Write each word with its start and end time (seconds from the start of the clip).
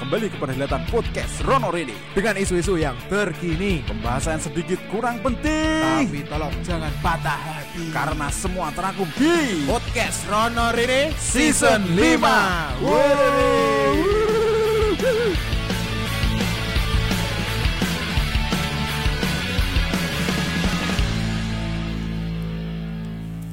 kembali 0.00 0.32
ke 0.32 0.36
perhelatan 0.40 0.80
podcast 0.88 1.44
Rono 1.44 1.68
Ready 1.68 1.92
dengan 2.16 2.34
isu-isu 2.34 2.80
yang 2.80 2.96
terkini. 3.06 3.84
Pembahasan 3.84 4.40
sedikit 4.40 4.80
kurang 4.88 5.20
penting 5.20 6.08
Tapi 6.08 6.24
tolong 6.24 6.54
jangan 6.64 6.88
patah 7.04 7.36
hati. 7.36 7.92
karena 7.92 8.28
semua 8.32 8.72
terangkum 8.72 9.06
di 9.14 9.68
Podcast 9.68 10.24
Rono 10.26 10.72
Rene 10.72 11.12
Season 11.14 11.84
5. 11.84 12.80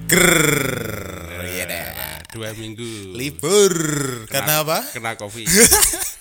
Grrrr, 0.08 1.44
ya 1.52 1.66
dah. 1.68 2.24
dua 2.32 2.56
minggu 2.56 3.12
Libur. 3.12 3.74
Karena 4.32 4.64
apa? 4.64 4.80
kena 4.96 5.20
covid 5.20 5.44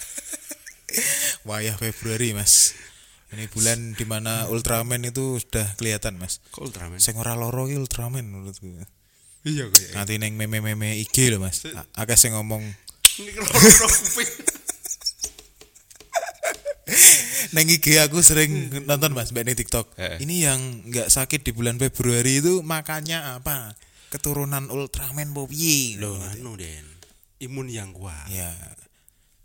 Wayah 1.46 1.78
Februari, 1.78 2.34
Mas. 2.34 2.74
Ini 3.30 3.46
bulan 3.50 3.94
di 3.94 4.02
mana 4.02 4.46
Ultraman 4.46 5.02
itu 5.02 5.38
sudah 5.38 5.74
kelihatan, 5.74 6.18
Mas. 6.18 6.42
kok 6.50 6.62
Ultraman 6.62 6.98
Sing 6.98 7.14
ora 7.16 7.34
loro 7.34 7.66
Ultraman 7.66 8.22
menurutku. 8.22 8.70
iya 9.42 9.66
kayak 9.66 9.94
Nanti 9.94 10.18
neng 10.18 10.34
meme-meme 10.34 10.98
IG 10.98 11.30
loh, 11.30 11.42
Mas. 11.42 11.62
A- 11.70 11.86
Akeh 11.96 12.14
sing 12.14 12.34
ngomong 12.34 12.62
neng 17.54 17.66
IG 17.66 17.98
aku 17.98 18.22
sering 18.22 18.70
nonton 18.86 19.10
Mas, 19.10 19.34
mbak 19.34 19.46
TikTok. 19.54 19.90
Ini 20.22 20.34
yang 20.46 20.60
nggak 20.86 21.08
sakit 21.08 21.42
di 21.42 21.50
bulan 21.50 21.78
Februari 21.78 22.38
itu 22.38 22.62
makanya 22.62 23.38
apa? 23.38 23.74
Keturunan 24.06 24.70
Ultraman 24.70 25.34
piye? 25.50 25.98
loh 25.98 26.14
anu 26.14 26.54
den 26.54 26.86
imun 27.42 27.66
yang 27.68 27.90
kuat 27.90 28.30
Ya. 28.30 28.54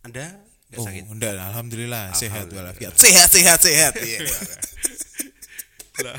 anda 0.05 0.37
nggak 0.71 0.79
Oh, 0.79 0.85
sakit 0.87 1.03
enggak, 1.05 1.35
alhamdulillah 1.35 2.05
sehat 2.13 2.47
Alhamdulillah. 2.47 2.71
walafiat. 2.71 2.93
Sehat, 2.95 3.29
sehat, 3.29 3.59
sehat. 3.59 3.93
Iya. 3.97 4.19
Lah, 6.07 6.17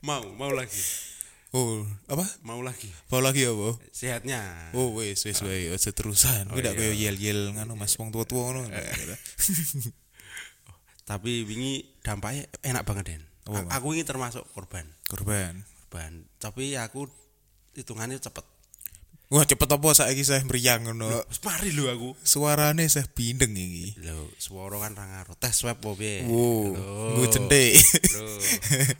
mau 0.00 0.22
mau 0.32 0.50
lagi 0.50 0.78
Oh, 1.50 1.82
apa? 2.06 2.22
mau 2.40 2.62
lagi 2.62 2.86
Apa 3.10 3.18
lagi 3.18 3.42
apa? 3.42 3.74
sehatnya 3.90 4.38
Oh 4.70 4.94
wis 4.94 5.18
wis 5.20 5.42
wae 5.42 5.66
aja 5.68 5.90
terusan. 5.90 6.46
Kuwi 6.46 6.62
ndak 6.62 6.78
koyo 6.78 6.94
yel-yel 6.94 7.50
ngono 7.50 7.74
Mas 7.74 7.98
wong 7.98 8.08
tua-tua 8.08 8.54
ngono. 8.54 8.70
tapi 11.02 11.42
wingi 11.42 11.82
dampaknya 12.00 12.46
enak 12.62 12.86
banget 12.86 13.04
den 13.08 13.22
Oh, 13.50 13.58
aku 13.66 13.98
ini 13.98 14.06
termasuk 14.06 14.46
korban 14.54 14.86
Korban. 15.10 15.66
korban 15.82 16.22
tapi 16.38 16.78
aku 16.78 17.10
hitungannya 17.74 18.22
cepet 18.22 18.46
Wah 19.30 19.46
cepet 19.46 19.70
apa 19.70 19.88
saiki 19.94 20.26
saya 20.26 20.42
meriang 20.42 20.90
ngono. 20.90 21.06
Wes 21.06 21.38
mari 21.46 21.70
lho 21.70 21.86
aku 21.86 22.18
Suarane 22.26 22.82
saya 22.90 23.06
bindeng 23.06 23.54
iki. 23.54 23.94
lho 24.02 24.26
suara 24.42 24.74
kan 24.82 24.98
ra 24.98 25.22
tes 25.38 25.54
swab 25.54 25.78
piye 25.78 26.26
Wow, 26.26 26.74
nggo 27.14 27.30
centik. 27.30 27.78
Lho, 28.10 28.26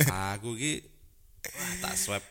aku 0.07 0.55
ki 0.55 0.87
wah, 1.43 1.73
tak 1.83 1.95
swab 1.99 2.23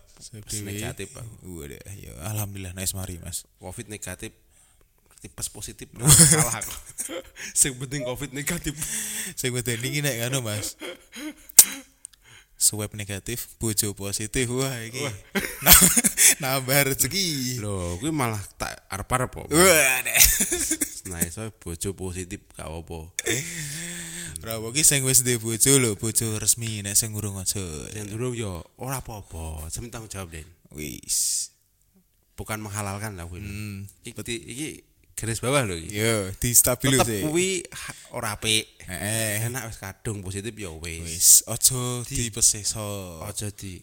negatif 0.63 1.11
aku. 1.11 1.59
Waduh, 1.59 1.75
ya 1.99 2.15
alhamdulillah 2.31 2.71
nice 2.71 2.95
mari 2.95 3.19
Mas. 3.19 3.43
Covid 3.59 3.91
negatif 3.91 4.31
tipes 5.19 5.51
positif 5.51 5.91
salah 6.31 6.63
aku. 6.63 6.71
Sing 7.51 7.75
penting 7.75 8.07
Covid 8.07 8.31
negatif. 8.31 8.79
Sing 9.35 9.51
medeni 9.51 9.91
iki 9.91 9.99
nek 9.99 10.23
ngono 10.23 10.47
Mas. 10.47 10.79
Swab 12.55 12.95
negatif, 12.95 13.59
bojo 13.59 13.91
positif. 13.91 14.47
Wah 14.47 14.71
iki. 14.87 15.03
Nah, 15.63 15.75
nambah 16.39 16.79
rezeki. 16.91 17.59
Lho, 17.59 17.99
kuwi 17.99 18.11
malah 18.15 18.41
tak 18.55 18.87
kok. 18.89 19.47
Wah, 19.51 19.97
deh. 20.03 20.19
Nah, 21.09 21.19
iso 21.25 21.49
bojo 21.57 21.89
positif 21.95 22.43
gak 22.55 22.69
apa. 22.69 22.99
Ora 24.39 24.55
iki 24.71 24.87
sing 24.87 25.03
wis 25.03 25.25
duwe 25.25 25.35
bojo 25.35 25.71
lho, 25.75 25.99
bojo 25.99 26.39
resmi 26.39 26.79
nek 26.79 26.95
sing 26.95 27.11
urung 27.11 27.39
aja. 27.39 27.59
Sing 27.91 28.07
durung 28.07 28.37
yo 28.37 28.63
ora 28.79 29.03
apa-apa, 29.03 29.67
sing 29.67 29.91
tanggung 29.91 30.07
jawab 30.07 30.31
Den. 30.31 30.47
Wis. 30.71 31.49
Bukan 32.39 32.63
menghalalkan 32.63 33.19
lah 33.19 33.27
kuwi. 33.27 33.43
Hmm. 33.43 33.89
Iki 34.07 34.21
iki 34.47 34.67
garis 35.19 35.43
bawah 35.43 35.67
lho 35.67 35.75
iki. 35.75 35.91
Yo, 35.91 36.31
di 36.39 36.55
stabil 36.55 36.95
Tetep 36.95 37.07
sih. 37.09 37.21
kuwi 37.27 37.49
ora 38.15 38.39
apik. 38.39 38.79
Heeh. 38.87 39.49
Enak 39.51 39.75
wis 39.75 39.77
kadung 39.81 40.23
positif 40.23 40.55
ya 40.55 40.71
wis. 40.71 41.03
Wis, 41.03 41.29
aja 41.43 42.05
dipeseso. 42.07 43.19
Aja 43.27 43.51
di 43.51 43.81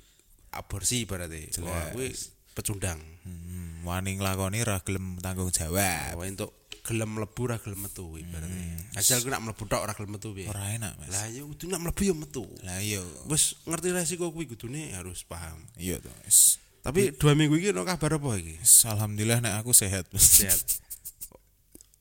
aborsi 0.57 1.05
berarti. 1.05 1.53
Wah, 1.61 1.93
kuwi 1.93 2.17
pecundang. 2.57 2.97
Hmm, 3.29 3.85
wani 3.85 4.17
nglakoni 4.17 4.65
ra 4.65 4.81
gelem 4.81 5.21
tanggung 5.21 5.53
jawab. 5.53 6.17
Wah, 6.17 6.25
untuk 6.25 6.57
gelem 6.87 7.19
mlebu 7.19 7.43
ra 7.51 7.59
gelem 7.59 7.85
metu 7.85 8.15
berarti. 8.15 8.63
Asal 8.95 9.21
ku 9.21 9.29
nak 9.29 9.43
mlebu 9.43 9.67
tok 9.67 9.83
ora 9.83 9.93
gelem 9.93 10.17
metu 10.17 10.33
piye. 10.33 10.47
Ora 10.47 10.73
enak, 10.73 10.97
Mas. 11.03 11.11
Lah 11.11 11.27
ya 11.29 11.43
kudu 11.43 11.69
nak 11.69 11.81
mlebu 11.83 12.03
ya 12.07 12.15
metu. 12.15 12.45
Lah 12.63 12.79
iya. 12.79 13.03
Wis 13.27 13.59
ngerti 13.67 13.91
resiko 13.93 14.31
kuwi 14.31 14.47
kudune 14.47 14.95
harus 14.95 15.27
paham. 15.27 15.59
Iya 15.77 15.99
to, 15.99 16.09
wis. 16.25 16.63
Tapi 16.87 17.11
dua 17.19 17.35
minggu 17.35 17.59
iki 17.59 17.75
ono 17.75 17.83
kabar 17.83 18.23
apa 18.23 18.39
iki? 18.39 18.63
Alhamdulillah 18.87 19.43
nek 19.43 19.55
aku 19.59 19.75
sehat. 19.75 20.07
Mas. 20.15 20.23
Sehat. 20.23 20.63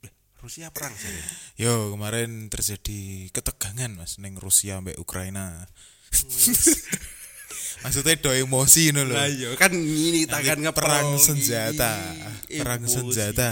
Eh, 0.05 0.13
Rusia 0.45 0.69
perang 0.69 0.93
sih. 0.93 1.09
Yo, 1.65 1.97
kemarin 1.97 2.53
terjadi 2.53 3.33
ketegangan 3.33 3.97
Mas 3.97 4.21
ning 4.21 4.37
Rusia 4.37 4.77
mbek 4.85 5.01
Ukraina. 5.01 5.65
Maksudnya 7.85 8.17
do 8.17 8.31
emosi 8.33 8.89
ngono 8.89 9.01
lho. 9.05 9.13
Lah 9.13 9.29
iya 9.29 9.49
kan 9.53 9.69
ini 9.71 10.25
tangan 10.25 10.57
Nanti 10.57 10.73
perang 10.73 11.07
senjata, 11.15 11.93
iki. 12.49 12.57
perang 12.57 12.81
Emosi. 12.81 12.93
senjata. 12.97 13.51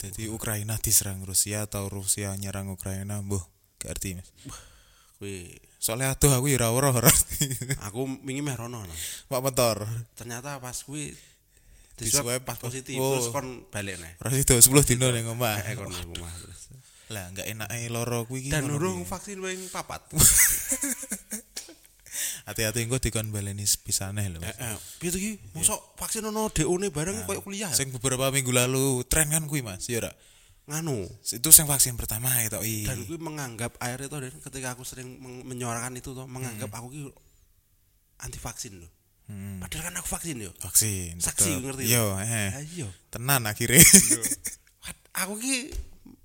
Jadi 0.00 0.26
Ukraina 0.26 0.74
diserang 0.76 1.20
Rusia 1.22 1.68
atau 1.68 1.86
Rusia 1.86 2.32
nyerang 2.34 2.66
Ukraina, 2.66 3.20
mbuh 3.20 3.44
gak 3.78 3.92
arti 3.92 4.16
Mas. 4.16 4.26
Kuwi 5.16 5.52
Soalnya 5.78 6.14
aduh 6.14 6.30
aku 6.30 6.46
ora 6.48 6.70
ora 6.70 6.88
ora. 6.92 7.12
aku 7.86 8.06
wingi 8.22 8.40
meh 8.40 8.54
rono. 8.54 8.82
no. 8.82 8.94
Mak 9.28 9.40
motor. 9.42 9.84
Ternyata 10.14 10.56
pas 10.56 10.78
kuwi 10.80 11.10
Di 11.92 12.08
diswab 12.08 12.24
swab. 12.24 12.42
pas 12.42 12.56
positif 12.56 12.96
Oh. 12.96 13.14
terus 13.14 13.28
kon 13.28 13.66
balik 13.68 13.98
nih. 13.98 14.16
Ora 14.18 14.30
sido 14.32 14.54
10 14.56 14.64
dino 14.88 15.10
ning 15.10 15.26
omah. 15.28 15.58
Eh 15.62 15.74
kon 15.74 15.90
ning 15.90 16.08
omah 16.08 16.32
terus. 16.40 16.60
Lah 17.12 17.28
enggak 17.28 17.46
enake 17.46 17.90
loro 17.90 18.24
kuwi. 18.24 18.48
Dan 18.48 18.70
urung 18.70 19.04
vaksin 19.04 19.36
wing 19.38 19.68
papat. 19.68 20.06
Hati-hati 22.42 22.82
engko 22.82 22.98
dikon 22.98 23.30
baleni 23.30 23.62
pisane 23.62 24.26
lho. 24.28 24.42
Mas. 24.42 24.54
Eh, 24.58 24.76
piye 24.98 25.10
to 25.10 25.18
iki? 25.18 25.32
Mosok 25.54 25.94
vaksin 25.94 26.26
ono 26.26 26.50
DO-ne 26.50 26.90
bareng 26.90 27.22
koyo 27.22 27.38
kuliah. 27.40 27.70
Sing 27.70 27.94
beberapa 27.94 28.34
minggu 28.34 28.50
lalu 28.50 29.06
tren 29.06 29.30
kan 29.30 29.46
kuwi 29.46 29.62
Mas, 29.62 29.86
ya 29.86 30.02
ora? 30.02 30.12
nganu. 30.62 31.02
Itu 31.26 31.50
sing 31.50 31.66
vaksin 31.66 31.98
pertama 31.98 32.30
itu 32.38 32.58
i. 32.62 32.86
Dan 32.86 33.02
kuwi 33.06 33.18
menganggap 33.18 33.74
air 33.82 33.98
itu 33.98 34.14
dan 34.14 34.30
ketika 34.30 34.74
aku 34.74 34.86
sering 34.86 35.18
menyuarakan 35.46 35.98
itu 35.98 36.14
tuh 36.14 36.26
menganggap 36.26 36.70
aku 36.70 36.86
ki 36.90 37.00
anti 38.22 38.38
vaksin 38.38 38.78
loh. 38.78 38.90
Hmm. 39.26 39.58
Padahal 39.62 39.90
kan 39.90 39.94
aku 39.98 40.08
vaksin 40.10 40.38
yo. 40.38 40.50
vaksin. 40.58 41.18
Saksi 41.18 41.58
tetep. 41.58 41.62
ngerti. 41.66 41.82
Yo, 41.90 42.14
Ah, 42.14 42.26
eh. 42.26 42.50
iya. 42.74 42.90
Tenan 43.10 43.46
akhirnya. 43.46 43.82
Aku 45.22 45.36
ki 45.38 45.70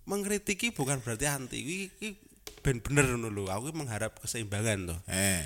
mengkritiki 0.07 0.71
bukan 0.73 0.97
berarti 1.03 1.25
anti. 1.27 1.57
Ki 1.61 1.77
ki 1.93 2.07
ben 2.65 2.79
bener 2.81 3.05
ngono 3.05 3.29
lho. 3.29 3.43
Aku 3.49 3.69
ki 3.69 3.75
mengharap 3.75 4.17
keseimbangan 4.17 4.95
tuh. 4.95 4.99
eh. 5.09 5.45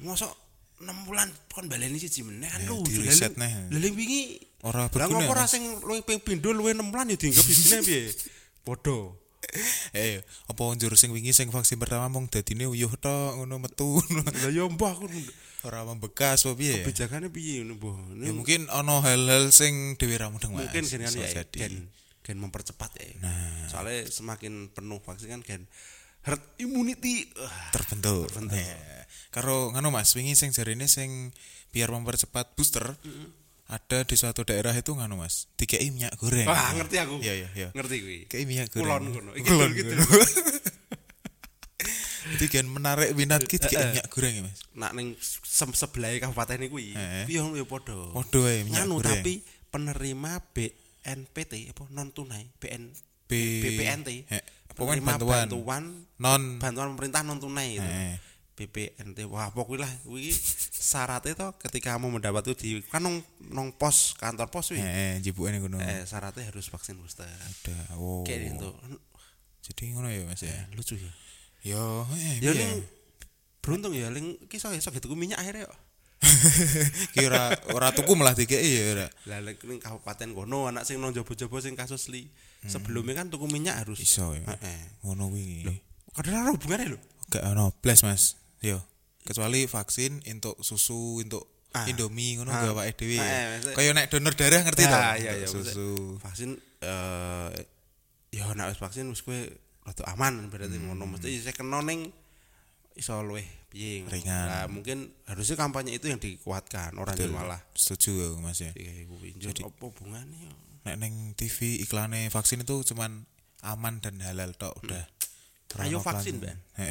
Mosok 0.00 0.32
6 0.80 0.88
bulan 1.04 1.28
kon 1.52 1.68
baleni 1.68 1.96
siji 1.96 2.24
meneh 2.24 2.48
kan 2.48 2.60
Ya, 2.60 2.72
lucu. 2.72 3.04
reset 3.04 3.36
Lalu- 3.36 3.40
neh. 3.44 3.52
lalu 3.68 3.88
wingi 3.92 4.22
Ora 4.60 4.84
Lah 4.84 4.88
berguna. 4.88 5.24
ngopo 5.24 5.32
ora 5.32 5.44
Mas. 5.44 5.52
sing 5.52 5.62
luwih 5.80 6.04
ping 6.04 6.20
pindho 6.20 6.52
luwih 6.52 6.72
6 6.72 6.88
bulan 6.88 7.08
ya 7.08 7.16
dianggap 7.16 7.44
isine 7.44 7.78
piye? 7.80 8.02
Padha. 8.66 8.98
Eh, 9.96 10.20
apa 10.46 10.62
njur 10.76 10.92
sing 10.94 11.10
wingi 11.10 11.32
sing 11.32 11.48
vaksin 11.48 11.80
pertama 11.80 12.06
mung 12.06 12.28
dadine 12.28 12.68
uyuh 12.68 12.92
tok 12.96 13.40
ngono 13.40 13.56
metu. 13.56 14.00
Lah 14.44 14.52
ya 14.52 14.68
mbah 14.68 14.92
aku 14.92 15.08
Ora 15.60 15.84
membekas 15.84 16.44
apa 16.44 16.56
piye? 16.56 16.80
kebijakannya 16.84 17.28
piye 17.28 17.64
ngono 17.64 17.76
mbah. 17.80 17.96
Ya 18.20 18.32
mungkin 18.32 18.68
ono 18.68 19.00
hal-hal 19.00 19.48
sing 19.50 19.96
dhewe 19.96 20.16
ra 20.16 20.28
mudeng 20.28 20.52
Mas. 20.52 20.68
mungkin 20.68 20.84
kan 20.84 21.12
ya 21.12 21.44
gen 21.44 21.88
gen 22.20 22.36
mempercepat 22.36 22.92
ya. 23.00 23.08
Soalnya 23.66 24.04
semakin 24.06 24.68
penuh 24.70 25.00
vaksin 25.00 25.28
kan 25.28 25.40
gen 25.40 25.62
herd 26.22 26.42
immunity. 26.56 27.28
Wah, 27.32 27.70
terbentuk. 27.70 28.28
Eh, 28.52 29.04
Karo 29.30 29.70
ngono 29.70 29.88
Mas, 29.88 30.10
wingi 30.12 30.34
sing 30.34 30.50
jarine 30.50 30.84
sing 30.84 31.30
biar 31.70 31.88
mempercepat 31.88 32.54
booster 32.54 32.98
ada 33.66 34.02
di 34.02 34.14
suatu 34.14 34.42
daerah 34.42 34.74
itu 34.74 34.90
ngono 34.90 35.14
Mas, 35.16 35.46
dikei 35.54 35.86
minyak 35.88 36.18
goreng. 36.18 36.44
Wah, 36.44 36.74
ngerti 36.74 36.96
aku. 36.98 37.22
Iya 37.22 37.34
iya 37.36 37.48
iya. 37.54 37.68
Ngerti 37.70 37.96
kuwi. 38.00 38.18
Kayak 38.26 38.44
minyak 38.44 38.68
goreng. 38.68 38.90
Kulon 38.90 39.04
ngono. 39.08 39.30
Iki 39.32 39.46
Kulon 39.48 39.70
gitu. 39.72 39.92
Jadi 42.30 42.46
kan 42.48 42.66
menarik 42.66 43.10
minat 43.14 43.42
kita 43.42 43.66
kayak 43.66 43.90
minyak 43.90 44.06
goreng 44.08 44.34
ya 44.34 44.42
Mas. 44.44 44.58
Nak 44.76 44.92
ning 44.92 45.08
sem 45.42 45.70
sebelah 45.72 46.14
kabupaten 46.20 46.62
kuwi, 46.66 46.92
Heeh. 46.92 47.24
kuwi 47.26 47.58
yo 47.58 47.64
padha. 47.64 47.96
Padha 48.12 48.40
ae 48.44 48.60
minyak 48.62 48.84
Nganu 48.84 48.94
goreng. 48.98 49.10
tapi 49.16 49.32
penerima 49.66 50.32
BNPT 50.50 51.52
apa 51.70 51.82
non 51.90 52.10
tunai 52.10 52.44
BN 52.58 52.90
B- 53.24 53.62
BPNT. 53.64 54.08
Heh, 54.26 54.42
pokoknya 54.80 55.04
bantuan. 55.04 55.44
bantuan 55.46 55.82
Non 56.16 56.42
bantuan 56.56 56.88
pemerintah 56.96 57.20
non 57.20 57.36
tunai 57.36 57.76
itu. 57.76 57.84
Heeh. 57.84 58.16
BPNT 58.60 59.24
wah 59.24 59.48
pokoknya 59.48 59.88
lah 59.88 59.92
kuwi 60.04 60.28
syaratnya 60.70 61.32
itu 61.32 61.48
ketika 61.64 61.96
kamu 61.96 62.20
mendapat 62.20 62.44
itu 62.44 62.52
di 62.60 62.70
kan 62.92 63.00
nong, 63.00 63.24
nong 63.48 63.72
pos 63.72 64.12
kantor 64.20 64.52
pos 64.52 64.76
wi 64.76 64.84
eh 64.84 65.16
ning 65.16 65.60
ngono. 65.64 65.80
eh 65.80 66.04
syaratnya 66.04 66.44
harus 66.44 66.68
vaksin 66.68 67.00
booster 67.00 67.24
Ada. 67.24 67.96
Oh. 67.96 68.20
kayak 68.20 68.52
gitu 68.52 68.68
Jadi 69.64 69.96
ngono 69.96 70.12
ya 70.12 70.28
Mas 70.28 70.44
ya. 70.44 70.68
lucu 70.76 70.92
ya 70.96 71.08
Yo, 71.60 72.04
eh, 72.16 72.40
ya 72.40 72.52
ling 72.52 72.84
beruntung 73.64 73.92
ya 73.96 74.08
ling 74.12 74.36
kisah 74.48 74.72
iso 74.76 74.92
gitu 74.92 75.08
minyak 75.16 75.40
akhirnya 75.40 75.64
kok 75.68 75.76
kira 77.16 77.48
ora 77.70 77.90
tuku 77.90 78.12
malah 78.12 78.32
dikeki 78.32 78.60
ya 78.60 78.82
ora. 78.92 79.06
lah 79.26 79.38
ning 79.40 79.78
kabupaten 79.78 80.30
kono 80.30 80.68
anak 80.68 80.84
sing 80.84 81.00
nang 81.00 81.10
jaba-jaba 81.10 81.56
sing 81.58 81.72
kasus 81.74 82.08
li 82.08 82.28
sebelumnya 82.62 83.16
kan 83.16 83.28
tuku 83.28 83.46
minyak 83.46 83.80
harus 83.80 83.98
Iso 83.98 84.32
ya. 84.32 84.44
heeh 84.46 84.80
Ngono 85.02 85.32
kuwi. 85.32 85.64
kadang 86.12 86.36
ora 86.38 86.50
hubungannya 86.52 86.86
lho 86.92 87.00
Gak 87.30 87.46
ono 87.46 87.70
blas 87.72 88.02
Mas. 88.02 88.34
Yo. 88.58 88.82
Kecuali 89.22 89.64
vaksin 89.64 90.18
untuk 90.26 90.58
susu 90.60 91.22
untuk 91.22 91.46
Ah. 91.70 91.86
Indomie 91.86 92.34
ngono 92.34 92.50
Ah. 92.50 92.58
gak 92.60 92.74
awake 92.74 92.98
dhewe. 92.98 93.22
Ah, 93.22 93.54
ya. 93.54 93.70
Kaya 93.70 93.94
nek 93.94 94.10
donor 94.10 94.34
darah 94.34 94.58
ngerti 94.60 94.82
to? 94.82 94.90
Ah, 94.90 95.14
iya, 95.14 95.38
iya, 95.38 95.46
maksudnya- 95.46 95.70
susu. 95.70 96.18
vaksin 96.18 96.50
eh 96.82 97.48
ya 98.34 98.50
nek 98.50 98.66
wis 98.68 98.82
vaksin 98.82 99.06
wis 99.06 99.22
kowe 99.22 99.38
rada 99.80 100.02
aman 100.10 100.50
berarti 100.50 100.76
ngono 100.76 101.06
mesti 101.06 101.30
saya 101.38 101.54
kena 101.54 101.78
ning 101.80 102.10
iso 102.92 103.14
luwih 103.22 103.46
ngono. 103.70 104.10
Ringan. 104.10 104.46
Nah, 104.50 104.64
mungkin 104.66 104.98
harusnya 105.30 105.54
kampanye 105.54 105.94
itu 105.94 106.10
yang 106.10 106.18
dikuatkan 106.18 106.98
orang 106.98 107.14
Betul. 107.14 107.30
malah 107.30 107.60
Setuju 107.72 108.38
Mas 108.42 108.58
ya. 108.58 108.74
Iya, 108.74 109.06
Jadi- 109.38 109.62
apa 109.62 109.84
hubungannya 109.86 110.50
ya? 110.50 110.54
Nek 110.90 110.96
neng 110.96 111.14
TV 111.36 111.78
iklane 111.84 112.32
vaksin 112.32 112.64
itu 112.64 112.82
cuman 112.94 113.28
aman 113.62 114.00
dan 114.00 114.18
halal 114.24 114.56
tok 114.56 114.74
udah. 114.82 115.04
Ora 115.70 115.86
Ayo 115.86 116.02
vaksin, 116.02 116.42
Ben. 116.42 116.58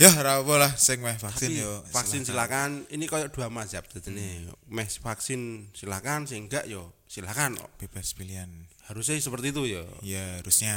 Ya 0.00 0.12
ora 0.16 0.40
apa 0.40 0.54
lah 0.60 0.72
sing 0.76 1.00
meh 1.00 1.16
vaksin 1.16 1.52
Tapi 1.56 1.60
yo. 1.64 1.84
vaksin 1.92 2.24
silakan. 2.24 2.84
Ini 2.88 3.04
kayak 3.04 3.32
dua 3.32 3.48
mazhab 3.52 3.84
ini. 4.08 4.48
Meh 4.68 4.88
vaksin 4.88 5.72
silakan, 5.76 6.24
sing 6.24 6.48
enggak 6.48 6.64
yo 6.68 6.92
silakan. 7.04 7.56
Bebas 7.76 8.12
pilihan. 8.16 8.48
Harusnya 8.88 9.16
seperti 9.20 9.52
itu 9.52 9.62
ya. 9.68 9.84
Ya 10.00 10.24
harusnya. 10.40 10.76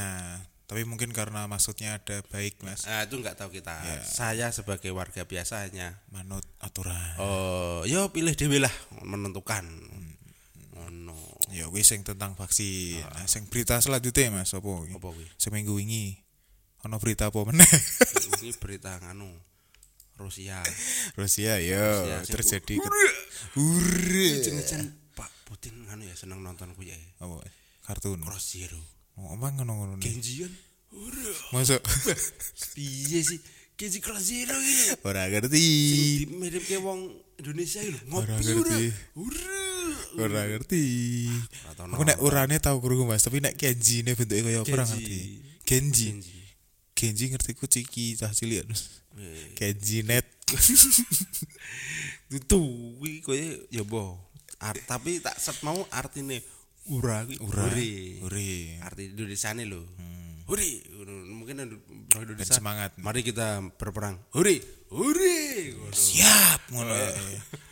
Tapi 0.64 0.88
mungkin 0.88 1.12
karena 1.12 1.44
maksudnya 1.44 2.00
ada 2.00 2.24
baik 2.32 2.64
Mas. 2.64 2.88
Nah, 2.88 3.04
itu 3.04 3.20
enggak 3.20 3.36
tahu 3.36 3.52
kita. 3.52 3.76
Ya. 3.84 4.00
Saya 4.00 4.46
sebagai 4.48 4.88
warga 4.96 5.28
biasa 5.28 5.68
hanya 5.68 6.00
Manut 6.08 6.44
aturan. 6.56 6.96
oh, 7.20 7.84
yo 7.84 8.08
pilih 8.16 8.32
dewe 8.32 8.64
lah 8.64 8.72
menentukan. 9.04 9.68
Ngono. 10.72 11.20
Ya 11.52 11.68
wis 11.68 11.92
sing 11.92 12.00
tentang 12.00 12.32
vaksin. 12.32 13.04
Nah, 13.04 13.28
sing 13.28 13.44
berita 13.52 13.76
selanjutnya 13.84 14.40
Mas? 14.40 14.56
Apa 14.56 14.64
kuwi? 14.64 15.28
Seminggu 15.36 15.76
wingi 15.76 16.24
ono 16.84 16.96
berita 17.00 17.28
apa 17.28 17.40
meneh? 17.44 17.68
Ini 18.40 18.56
berita 18.56 18.96
nganu 19.04 19.28
Rusia. 20.16 20.64
Rusia 21.16 21.60
ya 21.60 21.80
Rusia, 22.24 22.40
terjadi. 22.40 22.76
Jen 24.64 24.96
Pak 25.12 25.30
Putin 25.44 25.88
nganu 25.88 26.08
ya 26.08 26.16
seneng 26.16 26.40
nonton 26.40 26.72
kuwi 26.72 26.92
ya. 26.92 26.98
Apa? 27.20 27.44
Kartun. 27.84 28.24
Cross 28.24 28.56
Zero. 28.56 28.93
Emang 29.14 29.54
ngono-ngono 29.58 29.94
nih. 29.98 30.04
Genji 30.04 30.32
kan. 30.42 30.52
Masuk. 31.54 31.82
Piye 32.74 33.20
sih? 33.22 33.40
Genji 33.74 33.98
Cross 33.98 34.30
Zero 34.30 34.54
iki. 34.54 34.94
Ora 35.02 35.26
ngerti. 35.26 35.58
Sing 35.58 36.30
miripke 36.38 36.78
wong 36.78 37.10
Indonesia. 37.38 37.82
Ora 38.14 38.38
Ngopi 38.38 38.54
ora. 38.54 38.54
ngerti. 38.54 38.84
Ora. 40.14 40.40
Ngerti. 40.46 40.84
Aku 41.94 42.02
nek 42.06 42.18
urane 42.22 42.56
tau 42.62 42.78
krungu 42.78 43.06
Mas, 43.06 43.26
tapi 43.26 43.42
nek 43.42 43.58
Genji 43.58 44.06
ne 44.06 44.14
bentuke 44.14 44.46
kaya 44.46 44.62
apa 44.62 44.86
ngerti. 44.86 45.20
Genji. 45.66 46.08
Genji 46.94 47.24
ngerti 47.34 47.50
ku 47.58 47.66
ciki 47.66 48.14
cah 48.14 48.30
cilik. 48.30 48.62
Genji 49.58 50.06
net. 50.06 50.26
Itu 52.30 52.62
koyo 53.26 53.66
ya 53.70 53.82
bo. 53.82 54.18
Art, 54.62 54.80
tapi 54.86 55.18
tak 55.18 55.34
set 55.36 55.58
mau 55.66 55.82
artine 55.90 56.40
ura 56.90 57.24
Ura. 57.40 57.62
ure. 57.70 57.92
Ure. 58.20 58.52
Arti 58.84 59.12
Indonesia 59.12 59.50
nih 59.56 59.66
lho. 59.66 59.82
Ure. 60.44 60.68
Mungkin 61.32 61.56
Ben 61.56 62.20
Indonesia. 62.20 62.52
semangat. 62.52 62.92
Mari 63.00 63.24
kita 63.24 63.64
berperang. 63.80 64.20
Ure. 64.36 64.60
Ngono. 64.92 65.90
Siap 65.90 66.60
ngono. 66.70 66.92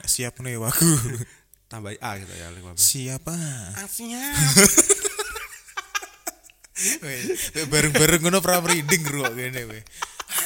Siap 0.02 0.40
nih 0.40 0.56
waku. 0.56 0.88
Tambahi 1.70 1.96
A 2.00 2.20
gitu 2.20 2.32
ya. 2.36 2.48
Siapa? 2.76 3.32
Asnya. 3.80 4.32
Bareng-bareng 7.72 8.20
ngono 8.20 8.40
pra 8.42 8.58
reading 8.60 9.04
ruwak 9.06 9.32
kene 9.32 9.68
we. 9.68 9.80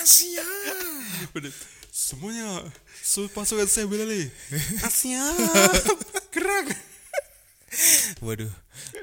Asia. 0.02 0.44
Semuanya 1.90 2.60
su 3.00 3.26
pasukan 3.32 3.66
saya 3.66 3.86
bela 3.88 4.04
nih. 4.06 4.26
Asia. 4.86 5.22
Gerak. 6.30 6.66
Waduh, 8.22 8.50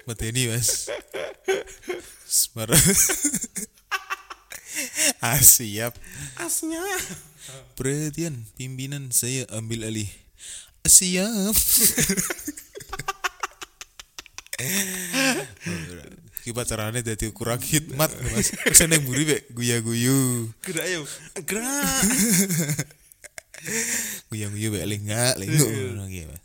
mateni 0.07 0.47
mas. 0.47 0.89
Semar. 2.27 2.69
ah, 5.25 5.37
siap. 5.37 5.93
Asnya. 6.39 6.81
Perhatian, 7.77 8.47
pimpinan 8.57 9.11
saya 9.13 9.45
ambil 9.53 9.85
alih. 9.85 10.09
Siap. 10.87 11.55
Kita 16.43 16.67
caranya 16.67 16.99
jadi 16.99 17.31
kurang 17.31 17.63
hikmat 17.63 18.11
mas. 18.35 18.51
Ke 18.51 18.75
sana 18.75 18.99
buri 18.99 19.23
be, 19.23 19.47
guya 19.55 19.79
guyu, 19.79 20.51
Gerak 20.59 20.87
yo. 20.91 21.07
Gerak. 21.47 22.03
guya 24.27 24.51
guyu 24.51 24.75
be, 24.75 24.83
lenggak, 24.83 25.39
lenggak. 25.39 26.42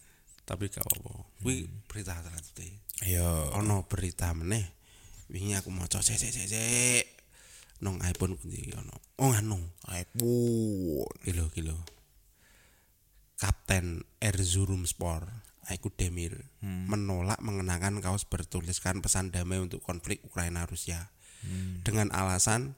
Tapi 0.48 0.72
gak 0.72 0.80
apa-apa. 0.88 1.28
Kuwi 1.44 1.68
berita 1.84 2.16
selanjutnya. 2.24 2.72
Ayo. 3.04 3.52
Ono 3.60 3.84
berita 3.84 4.32
meneh. 4.32 4.64
Wingi 5.28 5.52
aku 5.52 5.68
maca 5.68 6.00
sik 6.00 6.16
sik 6.16 6.32
sik 6.32 6.48
sik. 6.48 7.04
Nong 7.84 8.00
iPhone 8.00 8.40
kuwi 8.40 8.72
ono. 8.72 8.96
Oh 9.20 9.28
nganu. 9.28 9.60
iPhone. 9.92 11.12
Kilo 11.20 11.52
kilo. 11.52 11.76
Kapten 13.36 14.08
Erzurum 14.18 14.88
Sport 14.88 15.28
Aiku 15.68 15.92
Demir 15.92 16.48
menolak 16.64 17.38
mengenakan 17.44 18.00
kaos 18.00 18.24
bertuliskan 18.24 19.04
pesan 19.04 19.28
damai 19.30 19.60
untuk 19.60 19.84
konflik 19.84 20.24
Ukraina 20.24 20.64
Rusia 20.64 21.12
dengan 21.84 22.08
alasan 22.10 22.74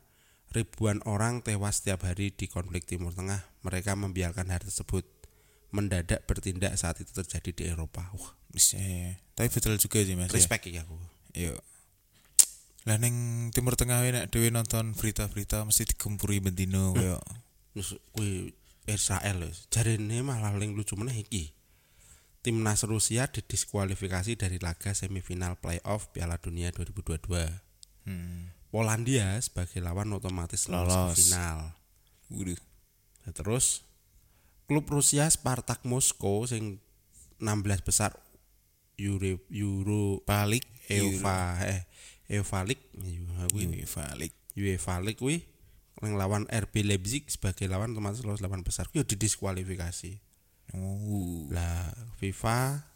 ribuan 0.50 0.98
orang 1.06 1.46
tewas 1.46 1.80
setiap 1.80 2.02
hari 2.04 2.34
di 2.34 2.50
konflik 2.50 2.84
Timur 2.84 3.14
Tengah 3.14 3.46
mereka 3.62 3.94
membiarkan 3.94 4.50
hal 4.50 4.60
tersebut 4.60 5.06
mendadak 5.70 6.26
bertindak 6.26 6.74
saat 6.74 6.98
itu 6.98 7.10
terjadi 7.14 7.50
di 7.54 7.62
Eropa 7.70 8.02
wah 8.14 8.34
Bisa. 8.50 8.76
Tapi 9.38 9.46
betul 9.46 9.78
juga 9.78 10.02
sih 10.02 10.18
mas. 10.18 10.30
ya. 10.30 10.36
respect 10.36 10.66
ya 10.66 10.82
aku 10.82 10.98
Yo. 11.34 11.54
Lah 12.88 12.98
ning 12.98 13.48
Timur 13.54 13.78
Tengah 13.78 14.02
nek 14.02 14.34
dhewe 14.34 14.50
nonton 14.50 14.98
berita-berita 14.98 15.62
mesti 15.62 15.86
digempuri 15.86 16.42
bendino 16.42 16.90
koyo 16.96 17.22
Terus 17.70 18.02
kuwi 18.10 18.50
Israel 18.90 19.46
wis. 19.46 19.70
Jarene 19.70 20.26
malah 20.26 20.50
ling 20.58 20.74
lucu 20.74 20.98
meneh 20.98 21.22
iki. 21.22 21.54
Timnas 22.40 22.82
Rusia 22.88 23.28
didiskualifikasi 23.28 24.32
dari 24.34 24.56
laga 24.56 24.96
semifinal 24.96 25.60
playoff 25.60 26.08
Piala 26.10 26.40
Dunia 26.40 26.72
2022. 26.72 27.28
hmm. 28.08 28.72
Polandia 28.72 29.34
sebagai 29.42 29.82
lawan 29.82 30.14
otomatis 30.14 30.70
lolos 30.70 30.94
Lolos. 30.94 31.18
final. 31.20 31.74
Waduh. 32.30 32.60
Nah, 33.26 33.32
terus 33.34 33.84
klub 34.70 34.86
Rusia 34.86 35.26
Spartak 35.26 35.82
Moskow 35.82 36.46
sing 36.46 36.78
16 37.42 37.82
besar 37.82 38.14
Euro 39.02 39.42
Euro 39.50 40.22
Balik 40.22 40.62
UEFA 40.86 41.58
eh 41.66 41.82
UEFA 42.30 42.62
League 42.62 42.86
ya, 42.94 43.50
kuwi 43.50 43.66
UEFA 43.66 44.14
League. 44.14 44.38
UEFA 44.54 45.02
League 45.02 45.18
kuwi 45.18 45.42
yang 45.98 46.14
lawan 46.14 46.46
RB 46.46 46.86
Leipzig 46.86 47.26
sebagai 47.26 47.66
lawan 47.66 47.98
otomatis 47.98 48.22
lolos 48.22 48.38
lawan 48.38 48.62
besar 48.62 48.86
kuwi 48.86 49.02
didiskualifikasi. 49.02 50.22
Oh. 50.78 51.50
Lah 51.50 51.90
FIFA 52.22 52.86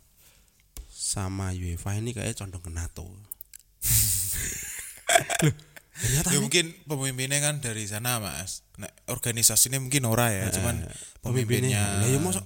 sama 0.87 1.51
UEFA 1.51 1.99
ini 1.99 2.15
kayak 2.15 2.39
condong 2.39 2.63
ke 2.63 2.71
NATO. 2.71 3.11
Ternyata 5.95 6.29
Ya 6.29 6.33
nih, 6.35 6.41
mungkin 6.43 6.65
pemimpinnya 6.85 7.39
kan 7.39 7.55
dari 7.59 7.87
sana 7.87 8.19
mas. 8.19 8.67
Nah, 8.77 8.91
organisasinya 9.07 9.79
mungkin 9.79 10.03
ora 10.05 10.29
ya, 10.29 10.51
cuman 10.51 10.83
pemimpinnya. 11.23 11.23
pemimpinnya. 11.23 11.83
Lah 12.03 12.09
ya 12.11 12.19
mosok 12.19 12.45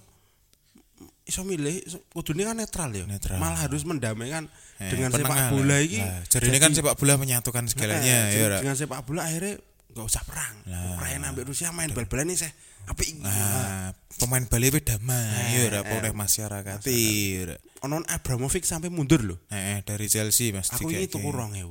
iso 1.24 1.44
milih 1.44 1.84
kudune 2.10 2.44
kan 2.44 2.56
netral 2.56 2.88
ya. 2.90 3.04
Netral. 3.04 3.36
Malah 3.36 3.68
harus 3.68 3.84
mendamaikan 3.84 4.48
Eh, 4.78 4.94
dengan 4.94 5.10
sepak 5.10 5.50
bola 5.50 5.76
iki. 5.82 5.98
Lah, 5.98 6.22
jadi 6.30 6.46
ini 6.48 6.58
kan 6.58 6.70
sepak 6.70 6.94
bola 6.94 7.18
menyatukan 7.18 7.64
segalanya 7.66 8.30
Eh, 8.30 8.38
ya. 8.38 8.62
dengan 8.62 8.76
sepak 8.76 9.02
bola 9.02 9.26
akhirnya 9.26 9.58
nggak 9.90 10.06
usah 10.06 10.22
perang. 10.22 10.54
Ukraina 10.94 11.32
ambil 11.32 11.44
Rusia 11.44 11.68
main 11.70 11.90
bal-balan 11.90 12.30
ini 12.30 12.38
saya 12.38 12.52
apik. 12.88 13.20
Nah, 13.20 13.92
pemain 14.18 14.42
Bali 14.48 14.72
itu 14.72 14.80
damai 14.82 15.54
ya 15.54 15.68
ora 15.68 15.80
oleh 15.86 16.12
masyarakat. 16.16 16.80
Ya. 16.82 17.54
Onon 17.86 18.02
Abramovich 18.10 18.66
sampai 18.66 18.90
mundur 18.90 19.22
loh. 19.22 19.38
Eh, 19.54 19.86
dari 19.86 20.10
Chelsea 20.10 20.50
Mas. 20.50 20.74
Aku 20.74 20.90
ini 20.90 21.06
tuku 21.06 21.30
rong 21.30 21.54
ewu. 21.54 21.70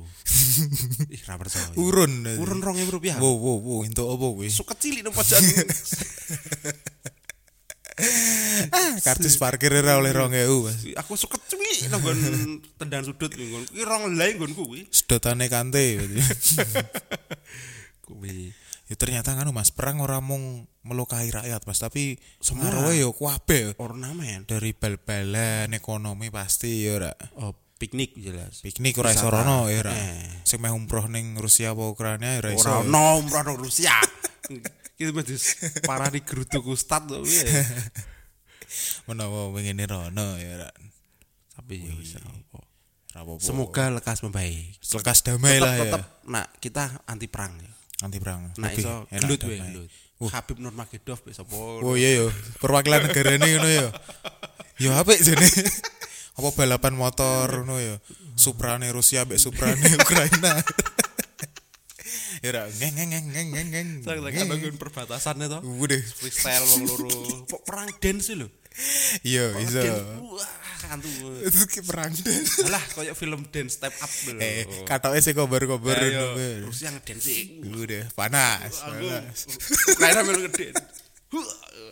Ih, 1.14 1.20
ra 1.28 1.36
percaya. 1.36 1.68
urun. 1.76 2.24
Urun 2.40 2.64
rong 2.64 2.80
ewu 2.80 2.96
rupiah. 2.96 3.20
Wow, 3.20 3.36
wow, 3.36 3.58
wow, 3.60 3.80
entuk 3.84 4.08
apa 4.08 4.26
kuwi? 4.32 4.48
Su 4.48 4.64
kecil 4.64 5.04
itu 5.04 5.10
pojokan. 5.12 5.68
Karcis 9.02 9.42
parkir 9.42 9.74
ora 9.74 9.98
oleh 9.98 10.14
2000, 10.14 10.30
Mas. 10.62 10.86
Aku 11.02 11.18
suket 11.18 11.42
cuwi 11.50 11.90
nang 11.90 11.98
nggon 11.98 12.18
tendang 12.78 13.02
sudut 13.02 13.34
nggon 13.34 13.66
kuwi 13.66 13.82
rong 13.82 14.14
lay 14.14 14.38
nggonku 14.38 14.62
kuwi. 14.64 14.86
Sedotane 14.94 15.50
kante. 15.50 15.98
Kuwi. 18.08 18.54
Ya 18.88 18.96
ternyata 18.96 19.36
kan 19.36 19.48
Mas, 19.52 19.68
perang 19.68 20.00
ora 20.00 20.18
mung 20.24 20.64
melukai 20.80 21.28
rakyat, 21.28 21.68
Mas, 21.68 21.78
tapi 21.78 22.16
pengaruhnya 22.40 23.04
yo 23.04 23.12
kabeh. 23.12 23.76
Ornamen. 23.76 24.48
Dari 24.48 24.72
bal-balan 24.72 25.76
ekonomi 25.76 26.32
pasti 26.32 26.88
ya 26.88 26.96
ora. 26.96 27.12
Oh, 27.36 27.52
piknik 27.78 28.16
jelas. 28.18 28.64
Piknik 28.64 28.98
ora 28.98 29.14
iso 29.14 29.28
rono 29.30 29.70
ya 29.70 29.86
ora. 29.86 29.92
Eh. 29.94 30.42
Sing 30.42 30.58
meh 30.58 30.72
umroh 30.72 31.06
ning 31.06 31.38
Rusia 31.38 31.76
apa 31.76 31.84
Ukraina 31.86 32.36
ya 32.36 32.38
ora 32.42 32.50
iso. 32.56 32.66
Ora 32.66 32.82
ono 32.82 33.04
umroh 33.22 33.42
nang 33.46 33.56
Rusia. 33.60 33.94
Kita 34.98 35.14
medis 35.14 35.54
parah 35.86 36.10
di 36.10 36.18
ustad 36.66 37.06
tuh. 37.06 37.22
iya. 37.22 37.62
Menawa 39.06 39.54
ngene 39.54 39.84
rono 39.86 40.34
ya 40.40 40.48
ora. 40.58 40.68
Tapi 41.54 41.86
ya 41.86 41.94
wis 41.94 42.18
apa. 42.18 42.60
Semoga 43.42 43.90
lekas 43.90 44.22
membaik. 44.22 44.78
lekas 44.78 45.26
damai 45.26 45.58
lah 45.58 45.74
ya. 45.74 45.82
Tetap, 45.90 46.02
nah 46.30 46.44
kita 46.62 47.02
anti 47.06 47.26
perang 47.26 47.50
ya. 47.58 47.77
Anti 47.98 48.18
perang. 48.22 48.54
Nah 48.58 48.70
iso 48.70 49.06
gelut 49.10 49.40
we 49.46 49.58
gelut. 49.58 49.90
Habib 50.30 50.58
Nurmagomedov 50.58 51.18
wis 51.26 51.38
apa? 51.38 51.54
Oh 51.54 51.94
iya 51.94 52.22
yo, 52.22 52.26
perwakilan 52.58 53.06
negara 53.06 53.38
ini 53.38 53.48
ngono 53.54 53.68
yo. 53.70 53.88
Yo 54.78 54.90
apik 54.94 55.18
jane. 55.22 55.46
Apa 56.38 56.48
balapan 56.54 56.94
motor 56.94 57.50
ngono 57.66 57.78
yo. 57.82 57.94
Suprane 58.38 58.86
Rusia 58.94 59.26
mbek 59.26 59.38
Suprane 59.42 59.82
Ukraina. 59.98 60.62
Ya 62.38 62.54
ora 62.54 62.62
ngeng 62.70 62.94
ngeng 62.94 63.10
ngeng 63.10 63.26
ngeng 63.34 63.48
ngeng 63.50 63.68
ngeng. 63.74 63.88
Saya 64.06 64.22
tak 64.22 64.30
nggon 64.46 64.78
perbatasan 64.78 65.42
itu. 65.42 65.58
Udah. 65.58 66.02
Freestyle 66.22 66.66
wong 66.70 66.82
loro. 66.86 67.10
Kok 67.50 67.62
perang 67.66 67.90
dance 67.98 68.30
lho. 68.38 68.46
Iya, 69.26 69.58
iso. 69.58 69.82
Dance, 70.88 70.96
Wah, 70.96 70.96
kantu. 70.96 71.10
Itu 71.44 71.60
ki 71.68 71.80
perang 71.84 72.10
deh. 72.10 72.38
Alah 72.64 72.84
kayak 72.96 73.14
film 73.14 73.40
dance 73.52 73.76
step 73.76 73.92
up 73.92 74.08
lho. 74.08 74.40
Eh, 74.40 74.64
katoke 74.88 75.20
sih 75.20 75.36
kobar-kobar 75.36 76.00
Ayo, 76.00 76.32
ngono. 76.32 76.72
Rusia 76.72 76.88
ngedance 76.88 77.28
sih. 77.28 77.60
Udah 77.60 78.08
panas. 78.16 78.72
panas. 78.80 79.38
Ukraina 79.92 80.20
melu 80.24 80.48
ngedance. 80.48 80.80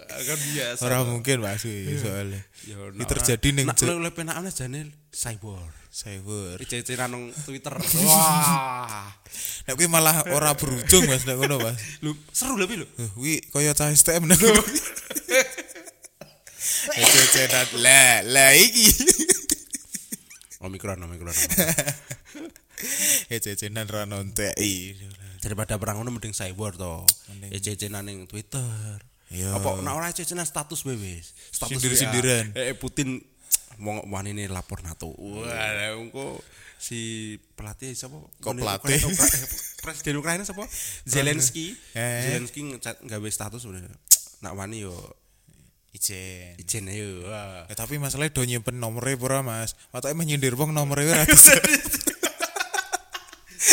Kan 0.07 0.39
biasa. 0.41 0.81
Ora 0.81 1.05
mungkin 1.05 1.45
Mas 1.45 1.61
kuwi 1.61 1.93
soalnya. 2.01 2.41
Ya, 2.65 2.81
Ini 2.89 3.05
terjadi 3.05 3.49
ning 3.53 3.67
Nak 3.69 3.79
lu 3.85 4.09
penakane 4.11 4.49
jane 4.49 4.89
cyber. 5.13 5.69
cyber. 5.93 6.57
Ceceran 6.65 7.13
nang 7.13 7.29
Twitter. 7.45 7.73
Wah. 8.09 9.13
Nek 9.69 9.77
kuwi 9.77 9.93
malah 9.93 10.25
ora 10.33 10.57
berujung 10.57 11.05
Mas 11.05 11.29
nek 11.29 11.37
ngono 11.37 11.61
Mas. 11.61 11.77
Lu 12.01 12.17
seru 12.33 12.57
pi 12.65 12.81
lho. 12.81 12.89
Eh, 12.97 13.11
Wi 13.21 13.45
kaya 13.53 13.77
cah 13.77 13.93
STM 13.93 14.25
nek. 14.25 14.41
Ceceran 16.95 17.67
lah 17.83 18.23
lah 18.23 18.51
iki. 18.55 18.87
Omikron, 20.63 21.03
omikron. 21.03 21.35
Eh 23.33 23.41
cecenan 23.41 23.89
ra 23.89 24.05
nontek. 24.05 24.55
Daripada 25.43 25.79
perang 25.79 26.03
ngono 26.03 26.15
mending 26.15 26.37
cyber 26.37 26.77
to. 26.77 27.03
Ya 27.51 27.59
cecenan 27.59 28.07
ning 28.07 28.31
Twitter. 28.31 29.01
Iya. 29.33 29.59
Apa 29.59 29.83
nek 29.83 29.95
ora 29.95 30.13
cecenan 30.15 30.47
status 30.47 30.87
we 30.87 30.95
wis. 30.95 31.35
Status 31.51 31.83
Sindir-sindiran. 31.83 32.55
WA. 32.55 32.71
Eh 32.71 32.75
Putin 32.79 33.19
wong 33.83 34.07
wanine 34.09 34.47
lapor 34.49 34.81
NATO. 34.87 35.11
Wah, 35.19 35.93
engko 35.97 36.41
si 36.77 37.35
pelatih 37.57 37.97
siapa? 37.97 38.17
Kok 38.41 38.53
pelatih? 38.57 39.01
Eh, 39.01 39.15
Presiden 39.83 40.21
Ukraina 40.21 40.45
siapa? 40.45 40.65
Zelensky. 41.05 41.75
Eh. 41.97 42.23
Zelensky 42.33 42.61
ngecat 42.65 43.03
gawe 43.05 43.29
status 43.33 43.65
udah. 43.67 43.83
Nak 44.45 44.53
wani 44.57 44.85
yo 44.85 44.95
Ijen. 45.97 46.61
ijen 46.61 46.93
ayo. 46.93 47.25
Wah. 47.25 47.65
Ya, 47.65 47.75
tapi 47.75 47.97
masalahnya 47.97 48.37
do 48.37 48.45
nyimpen 48.45 48.77
nomornya 48.77 49.17
pura 49.17 49.41
mas? 49.41 49.73
Matanya 49.97 50.13
menyindir 50.13 50.53
wong 50.53 50.77
nomornya 50.77 51.17
ora 51.17 51.25
bisa 51.33 51.57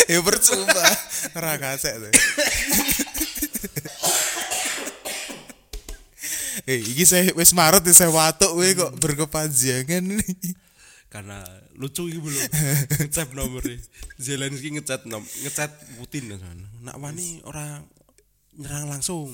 Ya 0.08 0.20
percuma 0.20 0.88
Ora 1.36 1.60
kasek 1.60 1.96
tuh 2.00 2.12
Eh, 6.64 6.80
iki 6.80 7.04
saya 7.04 7.28
wis 7.36 7.52
Maret 7.52 7.84
saya 7.92 8.08
watuk 8.08 8.56
we 8.56 8.72
kok 8.72 8.96
berkepanjangan 8.96 10.00
nih. 10.00 10.56
karena 11.12 11.44
lucu 11.76 12.08
iki 12.08 12.18
belum. 12.18 12.40
Ngecap 13.04 13.36
nomornya. 13.36 13.78
Zelensky 14.16 14.72
ngecat 14.72 15.04
nom 15.06 15.22
ngecat 15.44 15.70
Putin 16.00 16.32
kan. 16.40 16.58
Nak 16.82 16.96
wani 17.04 17.44
orang 17.44 17.84
nyerang 18.60 18.86
langsung. 18.90 19.28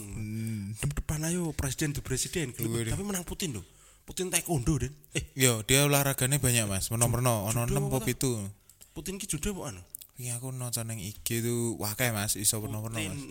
Dep- 0.79 0.95
depan 0.95 1.23
ayo 1.27 1.51
presiden 1.51 1.91
tuh 1.91 2.01
presiden 2.01 2.53
tapi 2.53 3.03
menang 3.03 3.25
Putin 3.27 3.59
loh 3.59 3.65
Putin 4.09 4.33
taekwondo 4.33 4.81
den. 4.81 4.89
Eh 5.13 5.21
Yo, 5.37 5.61
dia 5.61 5.85
olahraganya 5.85 6.41
banyak 6.41 6.65
mas. 6.65 6.89
Menomorno, 6.89 7.45
ono 7.45 7.69
enam 7.69 7.93
pop 7.93 8.01
itu. 8.09 8.41
Putin 8.89 9.21
ki 9.21 9.29
judo 9.29 9.53
apa 9.53 9.69
anu? 9.69 9.81
Iya 10.17 10.41
aku 10.41 10.49
nonton 10.49 10.89
yang 10.89 10.97
IG 10.97 11.45
tuh 11.45 11.77
wakai 11.77 12.09
mas, 12.09 12.33
iso 12.33 12.57
nomor 12.65 12.89
Putin 12.89 13.05
mas. 13.13 13.21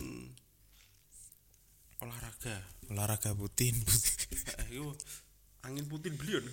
olahraga. 1.99 2.55
Olahraga 2.87 3.35
Putin. 3.35 3.75
Eh, 4.69 4.79
iku 4.79 4.95
angin 5.67 5.83
Putin 5.91 6.15
beliau 6.15 6.39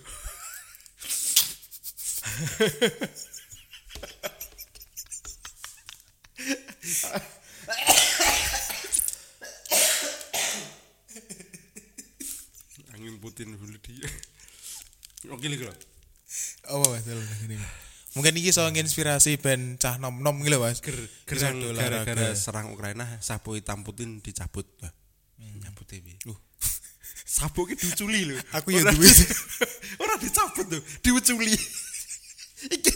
angin 13.06 13.22
Putin 13.22 13.54
beli 13.54 13.78
dia 13.78 14.02
oke 15.30 15.46
lah 15.46 15.78
Apa 16.66 16.86
mas? 16.90 17.06
Ini. 17.46 17.54
Mungkin 18.12 18.34
iki 18.34 18.50
so 18.50 18.66
nginspirasi 18.66 19.38
band 19.38 19.78
cah 19.78 19.94
nom 19.94 20.18
nom 20.18 20.34
gitu 20.42 20.58
mas. 20.58 20.82
ger 20.82 20.98
gerang 21.24 21.62
gara-gara 21.70 22.34
serang 22.34 22.74
Ukraina 22.74 23.06
sapu 23.20 23.54
hitam 23.54 23.86
Putin 23.86 24.18
dicabut 24.18 24.66
Hmm. 25.36 25.60
nyabut 25.60 25.84
TV 25.84 26.16
uh 26.26 26.38
sapu 27.36 27.68
ki 27.68 27.76
diculi 27.76 28.24
lho 28.24 28.40
Aku 28.56 28.72
ya 28.72 28.82
duwe. 28.82 29.04
di- 29.04 29.28
ora 30.02 30.16
dicabut 30.16 30.64
tuh 30.66 30.80
diuculi 30.98 31.52
iki. 32.66 32.90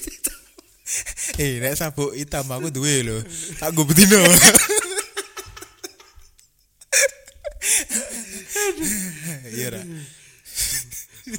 Eh, 1.37 1.61
nek 1.61 1.77
sabuk 1.77 2.17
hitam 2.17 2.49
aku 2.49 2.73
duwe 2.73 3.05
lho. 3.05 3.17
Tak 3.57 3.71
gue 3.71 3.85
betino. 3.85 4.19
Iya 9.51 9.69
ra. 9.71 9.81